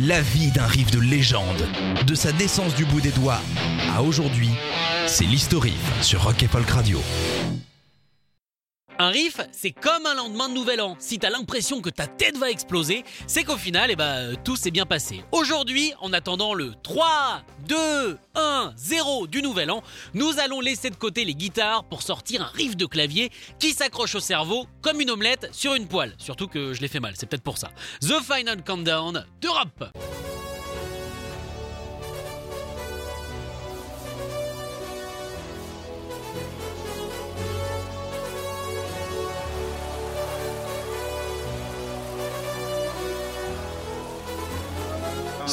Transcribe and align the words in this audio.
La 0.00 0.22
vie 0.22 0.50
d'un 0.50 0.66
riff 0.66 0.90
de 0.90 0.98
légende, 0.98 1.68
de 2.06 2.14
sa 2.14 2.32
naissance 2.32 2.74
du 2.74 2.86
bout 2.86 3.02
des 3.02 3.10
doigts 3.10 3.40
à 3.94 4.02
aujourd'hui, 4.02 4.48
c'est 5.06 5.24
l'historif 5.24 5.74
sur 6.00 6.24
Rock 6.24 6.42
et 6.42 6.48
Folk 6.48 6.68
Radio. 6.70 6.98
Un 9.02 9.08
riff, 9.08 9.40
c'est 9.50 9.72
comme 9.72 10.06
un 10.06 10.14
lendemain 10.14 10.48
de 10.48 10.54
nouvel 10.54 10.80
an. 10.80 10.94
Si 11.00 11.18
t'as 11.18 11.28
l'impression 11.28 11.80
que 11.80 11.90
ta 11.90 12.06
tête 12.06 12.38
va 12.38 12.52
exploser, 12.52 13.02
c'est 13.26 13.42
qu'au 13.42 13.56
final, 13.56 13.90
eh 13.90 13.96
ben, 13.96 14.36
tout 14.44 14.54
s'est 14.54 14.70
bien 14.70 14.86
passé. 14.86 15.24
Aujourd'hui, 15.32 15.92
en 16.00 16.12
attendant 16.12 16.54
le 16.54 16.72
3, 16.84 17.42
2, 17.66 18.16
1, 18.36 18.72
0 18.76 19.26
du 19.26 19.42
nouvel 19.42 19.72
an, 19.72 19.82
nous 20.14 20.38
allons 20.38 20.60
laisser 20.60 20.88
de 20.88 20.94
côté 20.94 21.24
les 21.24 21.34
guitares 21.34 21.82
pour 21.82 22.00
sortir 22.00 22.42
un 22.42 22.50
riff 22.54 22.76
de 22.76 22.86
clavier 22.86 23.32
qui 23.58 23.72
s'accroche 23.72 24.14
au 24.14 24.20
cerveau 24.20 24.68
comme 24.82 25.00
une 25.00 25.10
omelette 25.10 25.48
sur 25.50 25.74
une 25.74 25.88
poêle. 25.88 26.14
Surtout 26.18 26.46
que 26.46 26.72
je 26.72 26.80
l'ai 26.80 26.86
fait 26.86 27.00
mal, 27.00 27.14
c'est 27.16 27.26
peut-être 27.26 27.42
pour 27.42 27.58
ça. 27.58 27.72
The 28.02 28.22
Final 28.22 28.62
Countdown 28.62 29.26
d'Europe. 29.40 29.84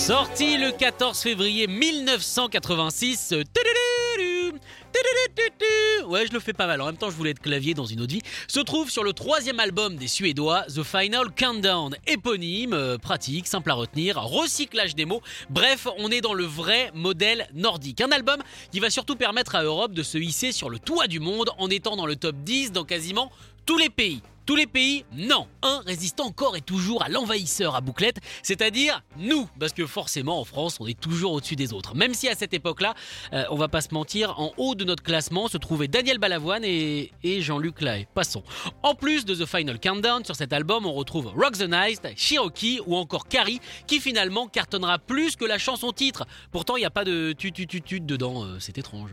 Sorti 0.00 0.56
le 0.56 0.72
14 0.72 1.20
février 1.20 1.66
1986. 1.66 3.32
euh, 3.32 3.42
tudududu, 3.44 4.58
tudududu, 4.94 6.06
Ouais, 6.06 6.26
je 6.26 6.32
le 6.32 6.40
fais 6.40 6.54
pas 6.54 6.66
mal. 6.66 6.80
En 6.80 6.86
même 6.86 6.96
temps, 6.96 7.10
je 7.10 7.16
voulais 7.16 7.32
être 7.32 7.40
clavier 7.42 7.74
dans 7.74 7.84
une 7.84 8.00
autre 8.00 8.14
vie. 8.14 8.22
Se 8.48 8.60
trouve 8.60 8.90
sur 8.90 9.04
le 9.04 9.12
troisième 9.12 9.60
album 9.60 9.96
des 9.96 10.08
Suédois, 10.08 10.62
The 10.74 10.82
Final 10.84 11.26
Countdown. 11.38 11.96
Éponyme, 12.06 12.72
euh, 12.72 12.96
pratique, 12.96 13.46
simple 13.46 13.70
à 13.70 13.74
retenir, 13.74 14.16
recyclage 14.16 14.94
des 14.94 15.04
mots. 15.04 15.20
Bref, 15.50 15.86
on 15.98 16.10
est 16.10 16.22
dans 16.22 16.34
le 16.34 16.44
vrai 16.44 16.90
modèle 16.94 17.46
nordique. 17.52 18.00
Un 18.00 18.10
album 18.10 18.40
qui 18.72 18.80
va 18.80 18.88
surtout 18.88 19.16
permettre 19.16 19.54
à 19.54 19.64
Europe 19.64 19.92
de 19.92 20.02
se 20.02 20.16
hisser 20.16 20.50
sur 20.50 20.70
le 20.70 20.78
toit 20.78 21.08
du 21.08 21.20
monde 21.20 21.50
en 21.58 21.68
étant 21.68 21.96
dans 21.96 22.06
le 22.06 22.16
top 22.16 22.36
10 22.36 22.72
dans 22.72 22.84
quasiment 22.84 23.30
tous 23.66 23.76
les 23.76 23.90
pays. 23.90 24.22
Tous 24.50 24.56
les 24.56 24.66
pays, 24.66 25.04
non. 25.12 25.46
Un 25.62 25.80
résiste 25.86 26.18
encore 26.18 26.56
et 26.56 26.60
toujours 26.60 27.04
à 27.04 27.08
l'envahisseur 27.08 27.76
à 27.76 27.80
bouclette, 27.80 28.16
c'est-à-dire 28.42 29.00
nous, 29.16 29.48
parce 29.60 29.72
que 29.72 29.86
forcément 29.86 30.40
en 30.40 30.44
France, 30.44 30.78
on 30.80 30.88
est 30.88 30.98
toujours 30.98 31.34
au-dessus 31.34 31.54
des 31.54 31.72
autres. 31.72 31.94
Même 31.94 32.14
si 32.14 32.28
à 32.28 32.34
cette 32.34 32.52
époque-là, 32.52 32.94
euh, 33.32 33.44
on 33.50 33.54
va 33.54 33.68
pas 33.68 33.80
se 33.80 33.94
mentir, 33.94 34.40
en 34.40 34.52
haut 34.56 34.74
de 34.74 34.82
notre 34.82 35.04
classement 35.04 35.46
se 35.46 35.56
trouvaient 35.56 35.86
Daniel 35.86 36.18
Balavoine 36.18 36.64
et, 36.64 37.12
Jean-Luc 37.22 37.80
Lahaye. 37.80 38.08
Passons. 38.12 38.42
En 38.82 38.96
plus 38.96 39.24
de 39.24 39.36
The 39.36 39.46
Final 39.46 39.78
Countdown, 39.78 40.24
sur 40.24 40.34
cet 40.34 40.52
album, 40.52 40.84
on 40.84 40.94
retrouve 40.94 41.28
Rock 41.28 41.56
the 41.56 41.70
Night, 41.70 42.00
Cherokee 42.16 42.80
ou 42.84 42.96
encore 42.96 43.28
Carrie, 43.28 43.60
qui 43.86 44.00
finalement 44.00 44.48
cartonnera 44.48 44.98
plus 44.98 45.36
que 45.36 45.44
la 45.44 45.58
chanson 45.58 45.92
titre. 45.92 46.26
Pourtant, 46.50 46.76
il 46.76 46.80
n'y 46.80 46.86
a 46.86 46.90
pas 46.90 47.04
de 47.04 47.32
tu 47.38 47.52
tu 47.52 47.68
tu 47.68 47.82
tu 47.82 48.00
dedans, 48.00 48.42
euh, 48.42 48.56
c'est 48.58 48.78
étrange. 48.78 49.10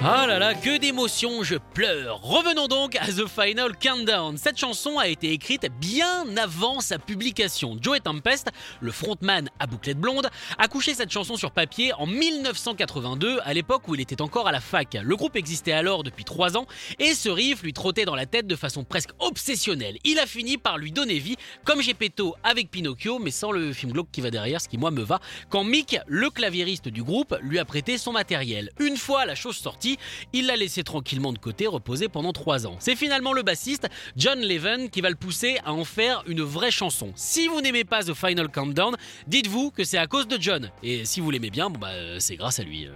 Ha! 0.00 0.19
Là 0.38 0.54
que 0.54 0.78
d'émotions, 0.78 1.42
je 1.42 1.56
pleure. 1.56 2.20
Revenons 2.22 2.68
donc 2.68 2.96
à 2.96 3.06
The 3.06 3.26
Final 3.26 3.76
Countdown. 3.76 4.36
Cette 4.36 4.58
chanson 4.58 4.98
a 4.98 5.08
été 5.08 5.32
écrite 5.32 5.66
bien 5.80 6.24
avant 6.36 6.80
sa 6.80 6.98
publication. 6.98 7.78
Joey 7.80 8.00
Tempest, 8.00 8.48
le 8.80 8.92
frontman 8.92 9.48
à 9.58 9.66
bouclette 9.66 9.98
blonde, 9.98 10.28
a 10.58 10.68
couché 10.68 10.94
cette 10.94 11.10
chanson 11.10 11.36
sur 11.36 11.50
papier 11.50 11.92
en 11.94 12.06
1982, 12.06 13.40
à 13.42 13.54
l'époque 13.54 13.88
où 13.88 13.94
il 13.94 14.00
était 14.00 14.22
encore 14.22 14.46
à 14.46 14.52
la 14.52 14.60
fac. 14.60 14.96
Le 15.02 15.16
groupe 15.16 15.36
existait 15.36 15.72
alors 15.72 16.02
depuis 16.04 16.24
3 16.24 16.56
ans 16.56 16.66
et 16.98 17.14
ce 17.14 17.28
riff 17.28 17.62
lui 17.62 17.72
trottait 17.72 18.04
dans 18.04 18.14
la 18.14 18.26
tête 18.26 18.46
de 18.46 18.56
façon 18.56 18.84
presque 18.84 19.10
obsessionnelle. 19.18 19.96
Il 20.04 20.18
a 20.18 20.26
fini 20.26 20.58
par 20.58 20.78
lui 20.78 20.92
donner 20.92 21.18
vie, 21.18 21.36
comme 21.64 21.82
Gepetto 21.82 22.36
avec 22.44 22.70
Pinocchio, 22.70 23.18
mais 23.18 23.30
sans 23.30 23.50
le 23.50 23.72
film 23.72 23.92
glauque 23.92 24.10
qui 24.12 24.20
va 24.20 24.30
derrière, 24.30 24.60
ce 24.60 24.68
qui 24.68 24.78
moi 24.78 24.90
me 24.90 25.02
va, 25.02 25.18
quand 25.48 25.64
Mick, 25.64 25.96
le 26.06 26.30
claviériste 26.30 26.88
du 26.88 27.02
groupe, 27.02 27.36
lui 27.42 27.58
a 27.58 27.64
prêté 27.64 27.98
son 27.98 28.12
matériel. 28.12 28.70
Une 28.78 28.96
fois 28.96 29.26
la 29.26 29.34
chose 29.34 29.56
sortie, 29.56 29.98
il 30.32 30.46
l'a 30.46 30.56
laissé 30.56 30.82
tranquillement 30.82 31.32
de 31.32 31.38
côté, 31.38 31.66
reposer 31.66 32.08
pendant 32.08 32.32
3 32.32 32.66
ans. 32.66 32.76
C'est 32.78 32.96
finalement 32.96 33.32
le 33.32 33.42
bassiste, 33.42 33.88
John 34.16 34.40
Levin, 34.40 34.88
qui 34.88 35.00
va 35.00 35.10
le 35.10 35.16
pousser 35.16 35.58
à 35.64 35.72
en 35.72 35.84
faire 35.84 36.22
une 36.26 36.42
vraie 36.42 36.70
chanson. 36.70 37.12
Si 37.16 37.48
vous 37.48 37.60
n'aimez 37.60 37.84
pas 37.84 38.02
The 38.02 38.14
Final 38.14 38.48
Countdown, 38.48 38.96
dites-vous 39.26 39.70
que 39.70 39.84
c'est 39.84 39.98
à 39.98 40.06
cause 40.06 40.28
de 40.28 40.40
John. 40.40 40.70
Et 40.82 41.04
si 41.04 41.20
vous 41.20 41.30
l'aimez 41.30 41.50
bien, 41.50 41.70
bah, 41.70 41.88
euh, 41.88 42.16
c'est 42.18 42.36
grâce 42.36 42.58
à 42.58 42.62
lui. 42.62 42.88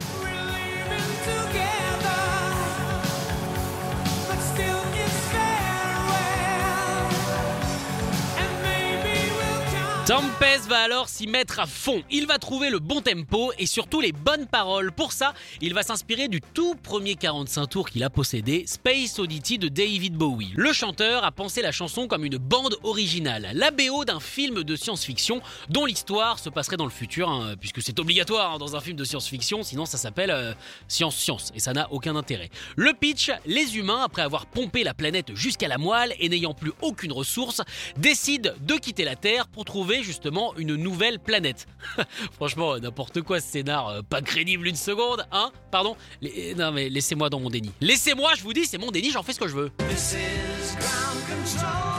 Tempest 10.06 10.68
va 10.68 10.80
alors 10.80 11.08
s'y 11.08 11.26
mettre 11.26 11.60
à 11.60 11.64
fond. 11.64 12.02
Il 12.10 12.26
va 12.26 12.38
trouver 12.38 12.68
le 12.68 12.78
bon 12.78 13.00
tempo 13.00 13.52
et 13.58 13.64
surtout 13.64 14.02
les 14.02 14.12
bonnes 14.12 14.46
paroles. 14.46 14.92
Pour 14.92 15.12
ça, 15.12 15.32
il 15.62 15.72
va 15.72 15.82
s'inspirer 15.82 16.28
du 16.28 16.42
tout 16.42 16.74
premier 16.74 17.14
45 17.14 17.66
tours 17.68 17.88
qu'il 17.88 18.04
a 18.04 18.10
possédé, 18.10 18.64
Space 18.66 19.18
Oddity 19.18 19.56
de 19.56 19.68
David 19.68 20.14
Bowie. 20.14 20.52
Le 20.56 20.74
chanteur 20.74 21.24
a 21.24 21.32
pensé 21.32 21.62
la 21.62 21.72
chanson 21.72 22.06
comme 22.06 22.26
une 22.26 22.36
bande 22.36 22.76
originale, 22.82 23.48
la 23.54 23.70
BO 23.70 24.04
d'un 24.04 24.20
film 24.20 24.62
de 24.62 24.76
science-fiction 24.76 25.40
dont 25.70 25.86
l'histoire 25.86 26.38
se 26.38 26.50
passerait 26.50 26.76
dans 26.76 26.84
le 26.84 26.90
futur, 26.90 27.30
hein, 27.30 27.54
puisque 27.58 27.80
c'est 27.80 27.98
obligatoire 27.98 28.52
hein, 28.52 28.58
dans 28.58 28.76
un 28.76 28.80
film 28.80 28.98
de 28.98 29.04
science-fiction, 29.04 29.62
sinon 29.62 29.86
ça 29.86 29.96
s'appelle 29.96 30.30
euh, 30.30 30.52
Science-Science 30.86 31.50
et 31.54 31.60
ça 31.60 31.72
n'a 31.72 31.90
aucun 31.90 32.14
intérêt. 32.14 32.50
Le 32.76 32.92
pitch, 32.92 33.30
les 33.46 33.78
humains, 33.78 34.02
après 34.04 34.20
avoir 34.20 34.44
pompé 34.44 34.84
la 34.84 34.92
planète 34.92 35.34
jusqu'à 35.34 35.68
la 35.68 35.78
moelle 35.78 36.14
et 36.20 36.28
n'ayant 36.28 36.52
plus 36.52 36.72
aucune 36.82 37.12
ressource, 37.12 37.62
décident 37.96 38.50
de 38.60 38.74
quitter 38.74 39.04
la 39.04 39.16
Terre 39.16 39.48
pour 39.48 39.64
trouver 39.64 39.93
justement 40.02 40.54
une 40.56 40.76
nouvelle 40.76 41.18
planète. 41.18 41.66
Franchement, 42.34 42.78
n'importe 42.78 43.22
quoi 43.22 43.40
ce 43.40 43.46
scénar, 43.50 43.88
euh, 43.88 44.02
pas 44.02 44.20
crédible 44.22 44.66
une 44.66 44.74
seconde, 44.76 45.26
hein 45.32 45.50
Pardon 45.70 45.96
Les- 46.20 46.54
Non 46.54 46.72
mais 46.72 46.88
laissez-moi 46.88 47.30
dans 47.30 47.40
mon 47.40 47.50
déni. 47.50 47.70
Laissez-moi, 47.80 48.32
je 48.36 48.42
vous 48.42 48.52
dis, 48.52 48.66
c'est 48.66 48.78
mon 48.78 48.90
déni, 48.90 49.10
j'en 49.10 49.22
fais 49.22 49.32
ce 49.32 49.40
que 49.40 49.48
je 49.48 49.54
veux. 49.54 49.70
This 49.88 50.12
is 50.14 50.76
ground 50.76 51.20
control 51.28 51.93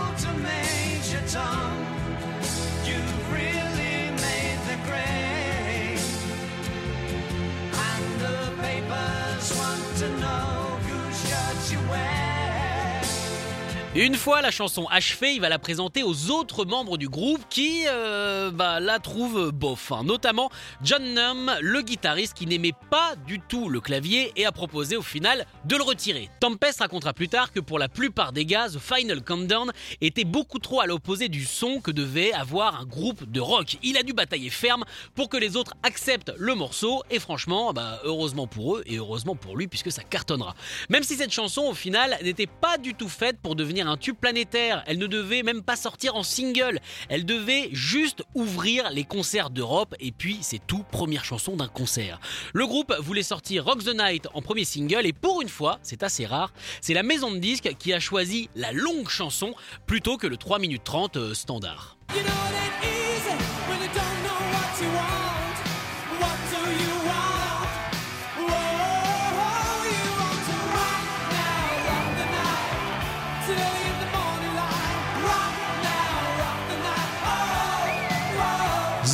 Une 13.98 14.16
fois 14.16 14.42
la 14.42 14.52
chanson 14.52 14.88
achevée, 14.88 15.36
il 15.36 15.40
va 15.40 15.48
la 15.48 15.58
présenter 15.58 16.04
aux 16.04 16.30
autres 16.30 16.66
membres 16.66 16.98
du 16.98 17.08
groupe 17.08 17.40
qui 17.50 17.86
euh, 17.88 18.52
bah, 18.52 18.82
la 18.82 19.00
trouvent 19.00 19.52
bof. 19.54 19.94
hein. 19.94 20.04
Notamment 20.04 20.50
John 20.84 21.14
Num, 21.14 21.54
le 21.62 21.82
guitariste 21.82 22.34
qui 22.34 22.46
n'aimait 22.46 22.74
pas 22.90 23.16
du 23.26 23.40
tout 23.40 23.70
le 23.70 23.80
clavier 23.80 24.34
et 24.36 24.46
a 24.46 24.52
proposé 24.52 24.98
au 24.98 25.02
final 25.02 25.46
de 25.64 25.78
le 25.78 25.84
retirer. 25.84 26.30
Tempest 26.42 26.82
racontera 26.82 27.14
plus 27.14 27.30
tard 27.30 27.54
que 27.54 27.62
pour 27.62 27.80
la 27.80 27.88
plupart 27.88 28.34
des 28.34 28.44
gars, 28.44 28.68
The 28.68 28.80
Final 28.80 29.24
Countdown 29.24 29.72
était 30.02 30.26
beaucoup 30.26 30.60
trop 30.60 30.82
à 30.82 30.88
l'opposé 30.88 31.30
du 31.30 31.46
son 31.46 31.80
que 31.80 31.92
devait 31.92 32.34
avoir 32.34 32.82
un 32.82 32.86
groupe 32.86 33.32
de 33.32 33.40
rock. 33.40 33.78
Il 33.82 33.96
a 33.96 34.04
dû 34.04 34.12
batailler 34.12 34.50
ferme 34.50 34.84
pour 35.14 35.30
que 35.30 35.38
les 35.38 35.56
autres 35.56 35.74
acceptent 35.84 36.34
le 36.38 36.54
morceau 36.54 37.02
et 37.10 37.20
franchement, 37.20 37.72
bah, 37.72 38.02
heureusement 38.04 38.46
pour 38.46 38.76
eux 38.76 38.84
et 38.88 38.98
heureusement 38.98 39.38
pour 39.38 39.56
lui 39.56 39.68
puisque 39.68 39.94
ça 39.94 40.04
cartonnera. 40.04 40.54
Même 40.90 41.04
si 41.04 41.16
cette 41.16 41.32
chanson 41.32 41.62
au 41.62 41.74
final 41.74 42.18
n'était 42.22 42.46
pas 42.46 42.78
du 42.78 42.94
tout 42.94 43.08
faite 43.08 43.38
pour 43.42 43.56
devenir 43.56 43.85
un 43.88 43.98
tube 43.98 44.16
planétaire. 44.16 44.84
Elle 44.88 44.98
ne 44.98 45.08
devait 45.08 45.44
même 45.44 45.62
pas 45.62 45.76
sortir 45.76 46.16
en 46.16 46.24
single. 46.24 46.80
Elle 47.10 47.26
devait 47.26 47.70
juste 47.72 48.24
ouvrir 48.34 48.90
les 48.92 49.04
concerts 49.04 49.50
d'Europe 49.50 49.96
et 50.00 50.12
puis 50.12 50.40
c'est 50.42 50.66
tout, 50.66 50.84
première 50.92 51.26
chanson 51.26 51.56
d'un 51.56 51.68
concert. 51.68 52.20
Le 52.54 52.66
groupe 52.66 52.94
voulait 53.00 53.24
sortir 53.24 53.66
Rock 53.66 53.84
the 53.84 53.96
Night 53.96 54.28
en 54.34 54.42
premier 54.42 54.66
single 54.66 55.06
et 55.06 55.14
pour 55.14 55.42
une 55.42 55.50
fois, 55.50 55.80
c'est 55.84 56.04
assez 56.04 56.26
rare, 56.26 56.54
c'est 56.82 56.94
la 56.94 57.04
maison 57.04 57.32
de 57.32 57.38
disques 57.38 57.76
qui 57.78 57.94
a 57.94 58.00
choisi 58.00 58.50
la 58.56 58.72
longue 58.72 59.10
chanson 59.10 59.54
plutôt 59.86 60.18
que 60.18 60.28
le 60.28 60.38
3 60.38 60.60
minutes 60.60 60.84
30 60.84 61.18
euh, 61.18 61.34
standard. 61.34 61.98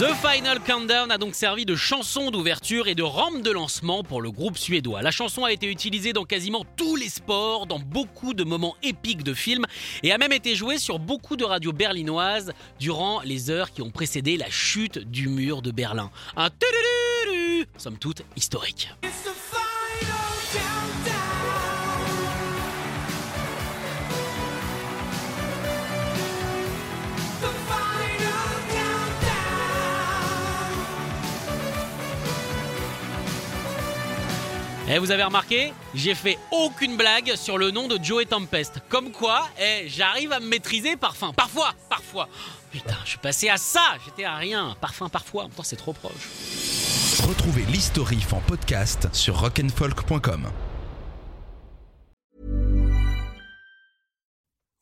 The 0.01 0.15
Final 0.15 0.59
Countdown 0.65 1.12
a 1.12 1.19
donc 1.19 1.36
servi 1.36 1.63
de 1.63 1.75
chanson 1.75 2.31
d'ouverture 2.31 2.88
et 2.88 2.95
de 2.95 3.03
rampe 3.03 3.44
de 3.44 3.51
lancement 3.51 4.03
pour 4.03 4.19
le 4.24 4.31
groupe 4.31 4.57
suédois. 4.57 5.03
La 5.03 5.12
chanson 5.12 5.45
a 5.45 5.51
été 5.51 5.68
utilisée 5.68 6.12
dans 6.12 6.24
quasiment 6.24 6.65
tous 6.75 6.95
les 6.95 7.07
sports, 7.07 7.68
dans 7.68 7.77
beaucoup 7.77 8.33
de 8.33 8.44
moments 8.44 8.75
épiques 8.81 9.21
de 9.21 9.36
films 9.36 9.68
et 10.01 10.12
a 10.12 10.18
même 10.18 10.31
été 10.31 10.56
jouée 10.56 10.80
sur 10.80 10.98
beaucoup 10.98 11.36
de 11.36 11.45
radios 11.45 11.71
berlinoises 11.71 12.51
durant 12.80 13.21
les 13.21 13.51
heures 13.51 13.69
qui 13.69 13.83
ont 13.83 13.92
précédé 13.92 14.38
la 14.38 14.50
chute 14.50 14.98
du 14.98 15.27
mur 15.27 15.62
de 15.62 15.69
Berlin. 15.69 16.09
Un 16.36 16.50
somme 17.77 18.00
toute 18.00 18.24
historique. 18.36 18.89
Eh, 34.89 34.98
vous 34.98 35.12
avez 35.12 35.24
remarqué 35.24 35.74
J'ai 35.94 36.16
fait 36.16 36.38
aucune 36.51 36.98
blague 36.98 37.36
sur 37.36 37.57
le 37.57 37.72
nom 37.72 37.88
de 37.88 38.04
Joey 38.04 38.25
Tempest. 38.25 38.80
Comme 38.89 39.12
quoi, 39.12 39.48
eh, 39.60 39.88
j'arrive 39.88 40.31
à 40.31 40.39
me 40.39 40.48
maîtriser 40.48 40.95
parfum. 40.95 41.33
Parfois, 41.33 41.74
parfois. 41.89 42.28
Putain, 42.72 42.98
je 43.04 43.10
suis 43.12 43.19
passé 43.19 43.50
à 43.50 43.57
ça. 43.57 43.81
J'étais 44.06 44.24
à 44.24 44.36
rien. 44.36 44.75
Parfum, 44.81 45.10
parfois. 45.10 45.44
En 45.44 45.48
même 45.48 45.56
temps, 45.56 45.63
c'est 45.63 45.75
trop 45.75 45.94
proche. 45.94 46.30
Retrouvez 47.28 47.63
l'historif 47.66 48.33
en 48.33 48.39
podcast 48.39 49.07
sur 49.13 49.39
rock'n'folk.com. 49.39 50.48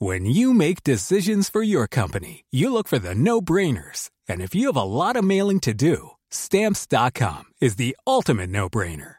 When 0.02 0.26
you 0.26 0.54
make 0.54 0.84
decisions 0.86 1.50
for 1.52 1.62
your 1.62 1.86
company, 1.86 2.46
you 2.52 2.72
look 2.72 2.88
for 2.88 3.00
the 3.00 3.14
no 3.14 3.42
brainers. 3.42 4.10
And 4.30 4.40
if 4.40 4.56
you 4.56 4.68
have 4.68 4.78
a 4.78 4.86
lot 4.86 5.18
of 5.18 5.26
mailing 5.26 5.60
to 5.62 5.74
do, 5.74 6.12
stamps.com 6.30 7.44
is 7.60 7.76
the 7.76 7.98
ultimate 8.08 8.50
no 8.50 8.70
brainer. 8.70 9.19